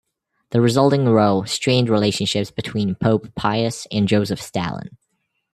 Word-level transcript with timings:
The 0.49 0.61
resulting 0.61 1.05
row 1.05 1.43
strained 1.43 1.87
relationships 1.87 2.49
between 2.49 2.95
Pope 2.95 3.35
Pius 3.35 3.85
and 3.91 4.07
Joseph 4.07 4.41
Stalin. 4.41 4.97